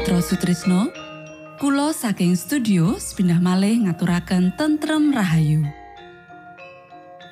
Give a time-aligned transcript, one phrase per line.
[0.00, 0.88] Mitra Sutrisno
[1.60, 5.60] Kulo saking studio pindah malih ngaturaken tentrem Rahayu.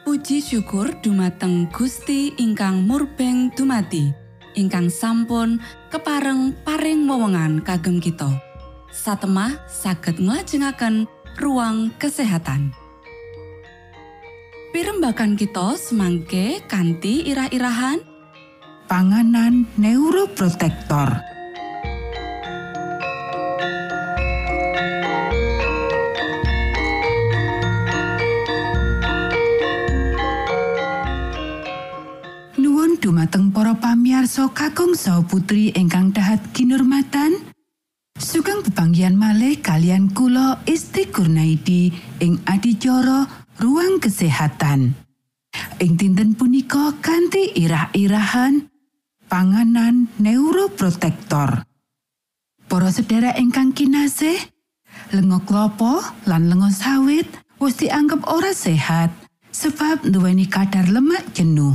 [0.05, 4.13] Puji syukur dumateng Gusti ingkang murbeng dumati
[4.53, 8.37] ingkang sampun kepareng paring wewenngan kagem kita.
[8.93, 11.09] Satemah saged nglajengaken
[11.41, 12.77] ruang kesehatan.
[14.77, 18.05] Pirembakan kita semangke kanthi irah-irahan.
[18.85, 21.28] Panganan neuroprotektor.
[33.09, 37.41] Dumateng para pamiarsa kakung saha putri ingkang dahat kinurmatan.
[38.21, 41.89] Sugeng pepanggihan malih kalian kula Isti Kurnaidi
[42.21, 43.25] ing adicara
[43.65, 44.93] ruang kesehatan.
[45.81, 48.69] Ing dinten punika kanthi irah-irahan
[49.25, 51.65] panganan neuroprotektor.
[52.69, 54.37] Para sedherek ingkang kinasih,
[55.17, 57.25] lenga klopo lan lenga sawit
[57.57, 59.09] wis dianggep ora sehat
[59.49, 61.73] sebab nduweni kadar lemak jenuh.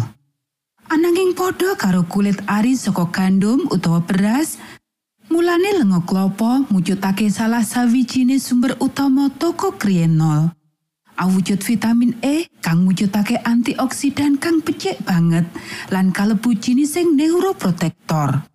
[0.93, 4.61] Ananging padha karo kulit ari saka gandum utawa beras,
[5.25, 10.53] mulane lenga klopo mujudake salah sawijine sumber utama toko krienol.
[11.17, 15.49] awujud vitamin E kang mujudake antioksidan kang becik banget
[15.89, 18.45] lan kalebu jinising neuroprotektor.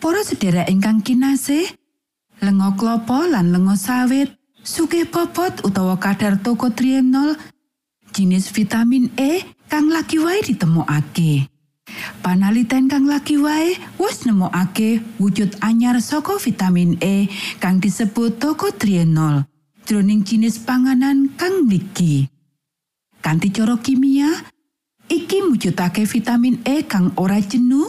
[0.00, 1.64] Para sedherek ingkang kinasih,
[2.44, 7.40] lenga klopo lan lenga sawit sugih bobot utawa kadar tokotrienol
[8.12, 11.53] jinis vitamin E kang lagi wae ditemokake.
[12.24, 17.28] Panaliten kang lagi wae wis nemokake wujud anyar saka vitamin E
[17.60, 19.44] kang disebut tokotrienol.
[19.84, 22.28] jroning jinis panganan kang mligi.
[23.20, 24.28] Kanthi cara kimia,
[25.08, 27.88] iki mujudake vitamin E kang ora jenuh,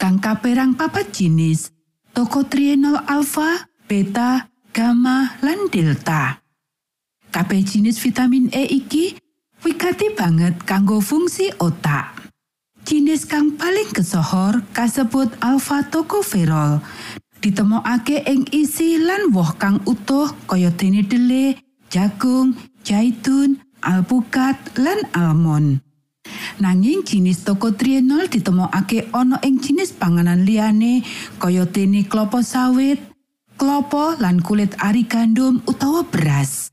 [0.00, 1.72] kang kaperang papat jinis,
[2.16, 6.40] tokotrienol alfa, beta, gamma, lan delta.
[7.28, 9.16] Kabeh jinis vitamin E iki
[9.64, 12.13] wigati banget kanggo fungsi otak.
[12.84, 16.84] Jinis kang paling kesohor kasebut alfa tokoferol
[17.40, 21.56] ditemokake ing isi lan woh kang utuh kaya dene dele,
[21.88, 22.52] jagung,
[22.84, 25.80] zaitun, alpukat lan almond.
[26.60, 31.00] Nanging jinis tokotrienol ditemokake ana ing jinis panganan liyane
[31.40, 33.00] kaya dene klopo sawit,
[33.56, 36.68] klopo lan kulit ari gandum utawa beras.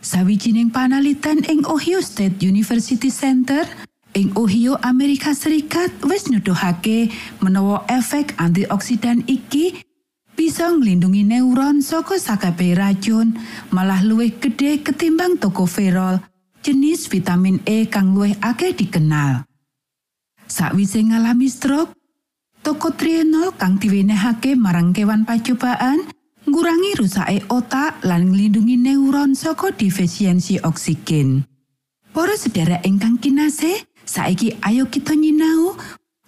[0.00, 3.68] Sawijining panaliten ing Ohio State University Center
[4.12, 7.08] ing Ohio Amerika Serikat wis nuduhake
[7.40, 9.80] menawa efek antioksidan iki
[10.32, 13.36] bisa nglindungi neuron saka sakabeh racun
[13.72, 16.20] malah luwih gede ketimbang tokoferol
[16.62, 19.44] jenis vitamin E kang luwih akeh dikenal.
[20.46, 21.96] Sakwise ngalami stroke,
[22.62, 26.06] tokotrienol kang diwenehake marang kewan pacobaan
[26.46, 31.48] ngurangi rusake otak lan nglindungi neuron saka defisiensi oksigen.
[32.12, 35.78] Para sedherek ingkang kinasih, Saiki ayo kita nyinau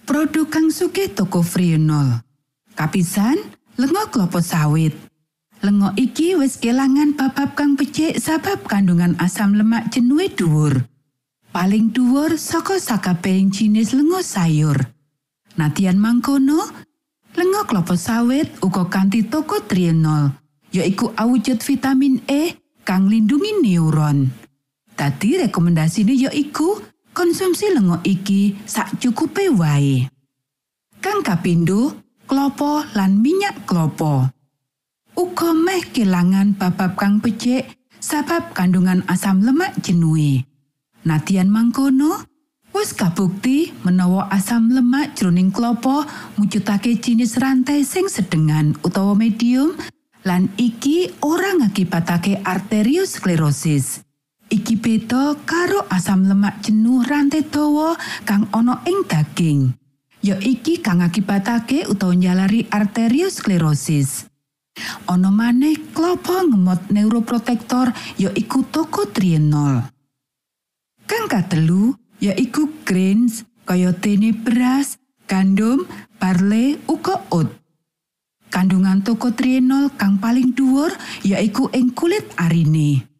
[0.06, 2.22] produk kang suke toko Frionol.
[2.74, 3.38] Kapisan,
[3.74, 4.94] lengo klopo sawit.
[5.64, 10.86] Lengo iki wis kelangan babab kang becik sabab kandungan asam lemak jenuhe dhuwur.
[11.54, 14.76] Paling dhuwur saka sakabehing jinis lengo sayur.
[15.54, 16.66] Natian mangkono,
[17.38, 20.34] lengo klopo sawit uga kanthi toko trienol,
[20.74, 24.30] yaiku awujud vitamin E kang lindungi neuron.
[24.94, 30.10] Tadi rekomendasine yaiku konsumsi lengo iki sak cukupe wae.
[30.98, 31.94] Kang kapindho,
[32.26, 34.28] klopo lan minyak klopo.
[35.14, 37.70] Uga meh kelangan babab kang becik
[38.02, 40.44] sabab kandungan asam lemak jenuhe.
[41.06, 42.26] Natian mangkono,
[42.74, 46.02] wis kabukti menawa asam lemak jroning klopo
[46.36, 49.72] mujudake jinis rantai sing sedengan utawa medium
[50.24, 54.03] lan iki ora ngakibatake arteriosklerosis.
[54.52, 57.96] Iki beda karo asam lemak jenuh rantai dawa
[58.28, 59.72] kang ana ing daging.
[60.24, 64.28] Ya iki kang akibatake utawa nyalari arteriosklerosis.
[65.06, 69.84] Ana maneh klopo ngemot neuroprotektor ya iku tokotrienol.
[71.04, 74.96] Kang katelu ya iku grains kaya dene beras,
[75.28, 75.84] gandum,
[76.16, 77.48] barley, uga oat.
[78.48, 80.94] Kandungan tokotrienol kang paling dhuwur
[81.26, 83.13] yaiku ing kulit arine.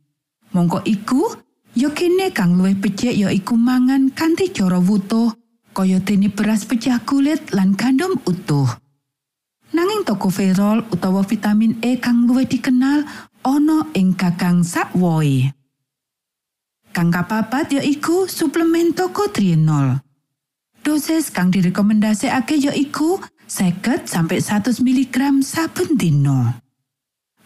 [0.55, 1.35] Mongko iku,
[1.75, 5.35] ya kene kang luwih becik ya iku mangan kanthi cara wutuh,
[5.75, 8.71] kaya dene beras pecah kulit lan gandum utuh.
[9.75, 13.03] Nanging tokoferol utawa vitamin E kang luwih dikenal
[13.43, 15.51] ana ing gagang sakwoe.
[16.95, 19.99] Kang kapapat ya iku suplemen tokotrienol.
[20.87, 23.19] Dosis kang direkomendasèkake ya iku
[23.51, 26.63] 50 sampai 100 mg saben dina.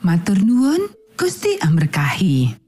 [0.04, 2.67] Matur nuwun, Gusti amberkahi.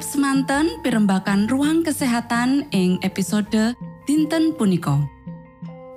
[0.00, 3.76] Cekap semanten pimbakan ruang kesehatan ing episode
[4.08, 4.96] dinten punika.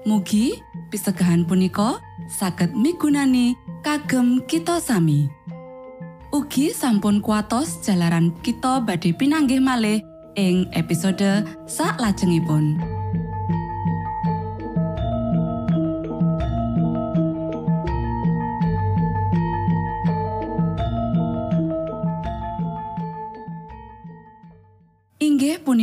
[0.04, 0.60] Mugi
[0.92, 5.32] pisegahan punika saged migunani kagem kita sami.
[6.36, 10.04] Ugi sampun kuatos jalaran kita badhe pinanggih malih
[10.36, 12.76] ing episode sak lajengipun.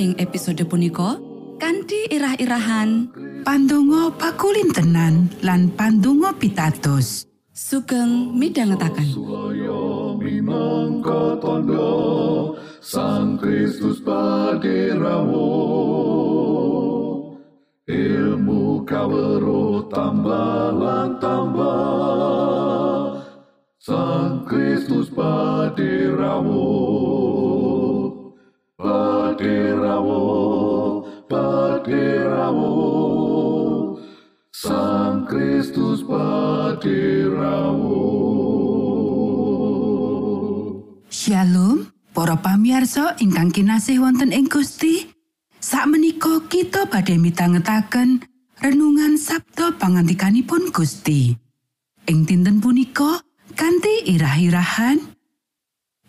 [0.00, 1.20] ing episode punika
[1.60, 3.12] kanthi irah-irahan.
[3.44, 7.28] Pandonga pakulintenan lan pandonga pitados.
[7.60, 9.04] sugeng minangka
[11.44, 11.92] tondo
[12.80, 15.52] Sang Kristus paderamu
[17.84, 23.20] Ilmu kawero tambah lan tambah
[23.76, 26.64] Sang Kristus paderamu
[31.30, 32.74] Paderamu
[34.50, 38.02] Sang Kristus paderamu
[41.06, 45.06] Shalom, para pamiarsa ingkang kinasih wonten ing Gusti.
[45.62, 48.26] Sakmenika kita badhe mitangetaken
[48.58, 51.38] renungan Sabda pangantikanipun Gusti.
[52.10, 53.22] Ing dinten punika
[53.54, 55.14] kanthi irah-irahan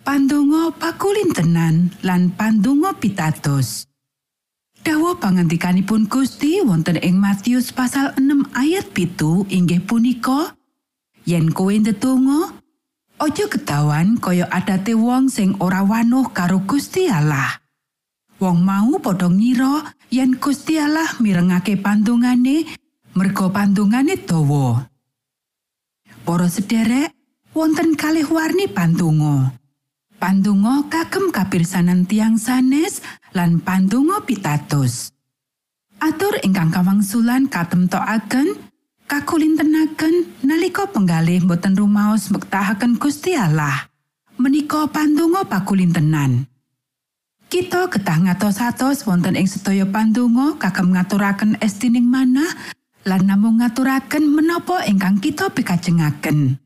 [0.02, 3.91] Pandonga pakulintenan lan pandonga pitados.
[4.82, 10.58] Dawa pangantikanipun Gusti wonten ing Matius pasal 6 ayat pitu inggih punika
[11.30, 12.58] yen kowe ndedonga
[13.22, 17.62] Ojo ketahuan kaya adate wong sing ora wanuh karo Gusti Allah.
[18.42, 22.66] Wong mau padha ngira yen Gusti Allah mirengake pandungane
[23.14, 24.90] merga pandungane dawa.
[26.26, 27.14] Para sederek,
[27.54, 29.61] wonten kalih warni pandonga.
[30.22, 33.02] Pandonga kagem kapirsanan tiang sanes
[33.34, 35.10] lan pandonga pitados.
[35.98, 38.54] Atur ingkang kawangsulan katemtokaken
[39.10, 43.90] kakulintenaken nalika penggalih boten rumaos mektahaken Gusti Allah.
[44.38, 46.46] Menika pandonga pakulintenan.
[47.50, 52.54] Kita ketah ngatos-atos wonten ing sedaya pandonga kagem ngaturaken estining manah
[53.10, 56.62] lan namung ngaturaken menapa ingkang kita pikajengaken.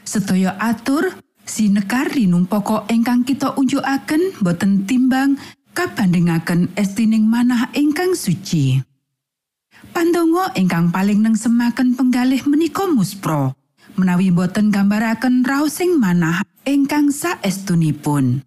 [0.00, 5.36] Sedaya atur sinekar rinung pokok ingkang kita unjukaken boten timbang
[5.76, 8.80] kabandingaken estining manah ingkang suci.
[9.92, 13.54] Pandonga ingkang paling nengsemaken penggalih menika muspro,
[13.94, 18.42] menawi boten gambaraken raosing manah ingkang saestunipun.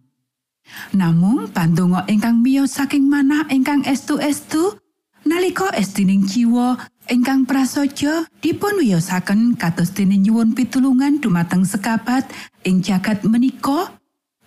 [0.92, 4.76] Namung pandonga ingkang miyos saking manah ingkang estu-estu
[5.24, 6.76] nalika estining jiwa
[7.08, 12.28] ingkang prasaja dipun wiyosaken kados dene nyuwun pitulungan dumateng sekabat
[12.68, 13.96] ing jagat menika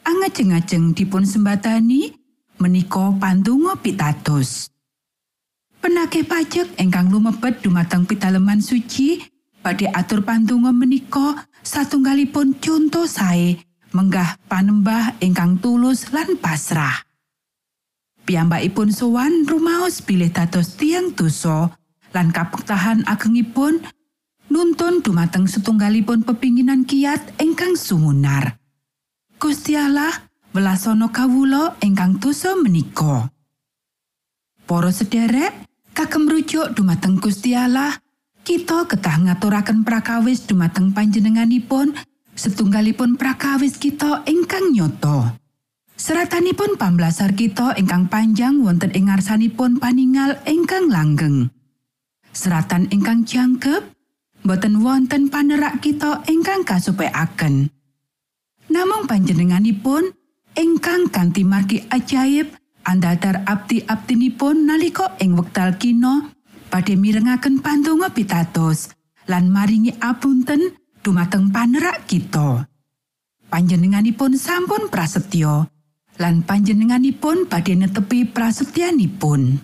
[0.04, 2.12] angajeng-ajeng dipun sembatani
[2.60, 4.68] menika pandonga pitados.
[5.80, 9.24] Penake pajak ingkang lumebet dumateng pitaleman suci
[9.64, 13.56] badhe atur pandonga menika satunggalipun conto sae
[13.96, 17.08] menggah panembah ingkang tulus lan pasrah.
[18.28, 21.72] Piyambakipun sowan rumaos bilih dados tiang dosa
[22.12, 23.80] lan kapektahan agengipun
[24.50, 28.58] nuntun dumateng setunggalipun pepinginan kiat ingkang sumunar.
[29.38, 30.12] Gusti Allah
[30.50, 33.30] welasana kawula ingkang dosa menika.
[34.66, 35.54] Para sederek,
[35.94, 37.94] kagem rujuk dumateng Gusti Allah,
[38.42, 41.94] kita ketah ngaturaken prakawis dumateng panjenenganipun
[42.34, 45.38] setunggalipun prakawis kita ingkang nyoto.
[46.00, 51.52] Seratanipun pamblasar kita ingkang panjang wonten ing ngarsanipun paningal ingkang langgeng.
[52.32, 53.99] Seratan ingkang jangkep
[54.44, 57.68] boten wonten panerak kita ingkang kasupekaken.
[58.70, 60.14] Namung panjenenganipun
[60.54, 62.54] ingkang kanthi margi ajaib
[62.86, 66.32] andadar abdi-abdinipun nalika ing wekdal kino
[66.70, 68.94] badhe mirengaken pandonga pitados
[69.26, 72.66] lan maringi apunten dumateng panerak kita.
[73.50, 75.66] Panjenenganipun sampun prasetyo
[76.22, 79.58] lan panjenenganipun badhe netepi prasetyanipun.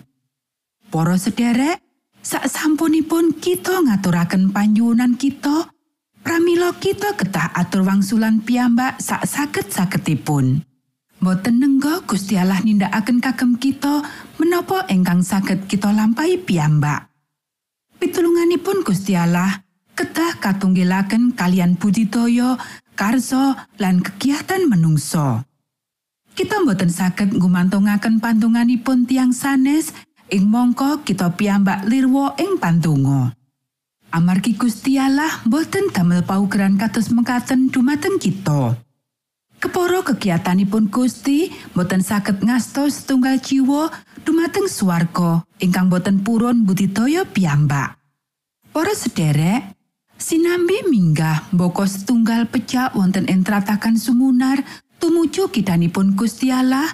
[0.91, 1.83] Para sederek,
[2.27, 5.71] sak sampunipun kita ngaturaken panjuwunan kita,
[6.19, 10.59] pramila kita ketah atur wangsulan piyambak sak saged-sagedipun.
[11.23, 14.03] Boten nenggo Gusti Allah nindakaken kagem kita
[14.43, 17.07] menapa ingkang saged kita lampahi piyambak.
[17.95, 19.63] Pitulunganipun Gusti Allah
[19.95, 22.59] ketah katunggilaken kalian budidaya,
[22.99, 25.47] karso lan kegiatan menungso.
[26.35, 29.95] Kita boten saged ngumantungaken pantunganipun tiang sanes
[30.27, 33.31] ing mongko kita piyambak lirwo ing pantungo.
[34.11, 38.75] Amargi Gusti Allah boten damel paugeran kados mekaten dumateng kita.
[39.57, 43.91] Keporo kegiatanipun Gusti boten saged ngastos setunggal jiwa
[44.23, 47.99] dumateng swarga ingkang boten purun budidaya piyambak.
[48.71, 49.73] Para sederek,
[50.15, 54.61] sinambi minggah mboko setunggal pecak wonten ing tratakan sumunar
[55.01, 56.87] tumuju kidanipun Gusti Allah.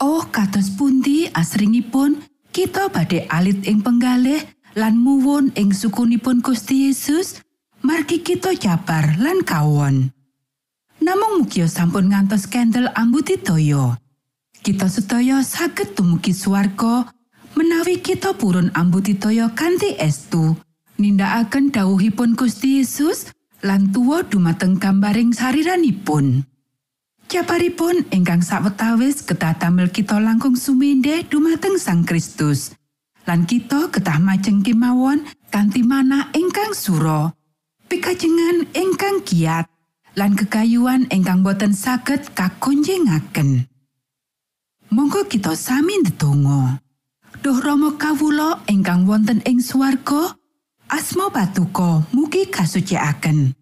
[0.00, 2.20] Oh, kados pundi asringipun
[2.60, 4.44] kita badhe alit ing penggalih
[4.76, 7.40] lan muwun ing sukunipun Gusti Yesus,
[7.80, 10.12] margi kita jabar lan kawon.
[11.00, 13.96] Namung mugia sampun ngantos kendel ambudidaya.
[14.60, 17.08] Kita sedaya saged dumugi swarga
[17.56, 20.52] menawi kita purun ambudidaya kanthi estu.
[21.00, 23.32] nindakaken dawuhipun Gusti Yesus
[23.64, 26.44] lan tuwa dumateng gambaring sariranipun.
[27.30, 32.74] Jabaripun ingkang sawetawis ketah damel kita langkung suminde dumateng Sang Kristus.
[33.22, 37.30] Lan kita ketah majeng kemawon kanthi mana ingkang suro.
[37.86, 39.70] Pikajengan ingkang kiat
[40.18, 43.70] lan kekayuan ingkang boten saged kakonjengaken.
[44.90, 46.82] Monggo kita sami ndedonga.
[47.46, 50.34] Duh Rama kawula ingkang wonten ing swarga,
[50.90, 53.54] asma patuko mugi kasucikaken.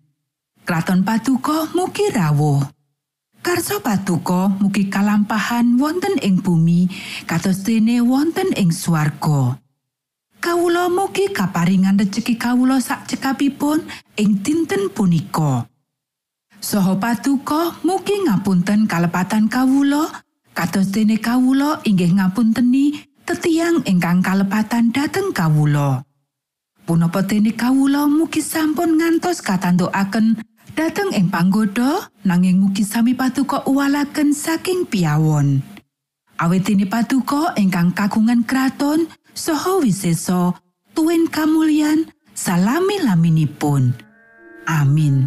[0.65, 2.78] Kraton patuko mugi rawuh.
[3.49, 6.85] Karso patuko mugi kalampahan wonten ing bumi
[7.25, 9.57] kados dene wonten ing swarga.
[10.37, 13.89] Kawula mugi kaparingan rejeki kawula sak cekapipun
[14.21, 15.65] ing dinten punika.
[16.61, 20.21] Soho patuko mugi ngapunten kalepatan kawula
[20.53, 26.05] kados dene kawula inggih ngapunteni tetiang ingkang kalepatan dhateng kawula.
[26.85, 30.41] punapa dene kawula mugi sampun ngantos katantukaken
[30.79, 35.59] dhateng ing panggoda nanging mugi sami patuko uwalaken saking piawon
[36.38, 40.55] awit dene patuko ingkang kagungan kraton saha wiseso
[40.95, 43.91] tuwin kamulyan salami laminipun
[44.71, 45.27] amin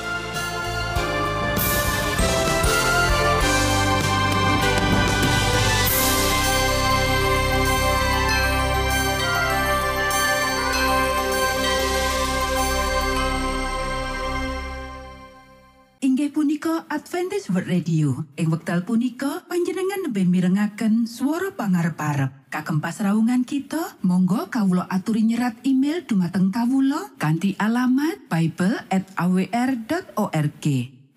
[17.51, 18.23] World Radio.
[18.39, 22.47] Ing wekdal punika panjenengan lebih mirengaken swara pangarep-arep.
[22.47, 30.65] Kagem pasraungan kita, monggo kawula aturi nyerat email dumateng kawula kanthi alamat bible@awr.org.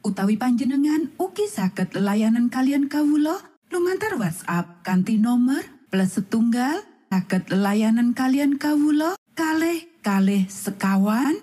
[0.02, 3.38] Utawi panjenengan ugi saged layanan kalian kawula
[3.70, 6.82] lumantar WhatsApp kanthi nomor plus setunggal
[7.14, 11.38] saged layanan kalian kawula kalih kalih sekawan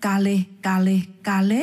[0.00, 1.60] kalih kalih kalih